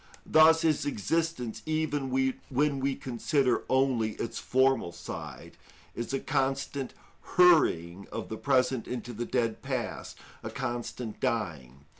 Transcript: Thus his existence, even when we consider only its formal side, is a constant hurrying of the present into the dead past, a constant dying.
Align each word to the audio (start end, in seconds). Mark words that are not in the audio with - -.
Thus 0.25 0.63
his 0.63 0.83
existence, 0.87 1.61
even 1.67 2.09
when 2.09 2.79
we 2.79 2.95
consider 2.95 3.63
only 3.69 4.13
its 4.13 4.39
formal 4.39 4.91
side, 4.91 5.57
is 5.93 6.11
a 6.11 6.19
constant 6.19 6.95
hurrying 7.37 8.07
of 8.11 8.27
the 8.27 8.37
present 8.37 8.87
into 8.87 9.13
the 9.13 9.25
dead 9.27 9.61
past, 9.61 10.17
a 10.41 10.49
constant 10.49 11.19
dying. 11.19 11.85